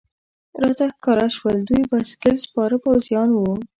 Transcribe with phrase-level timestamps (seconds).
[0.61, 3.39] راته ښکاره شول، دوی بایسکل سپاره پوځیان و.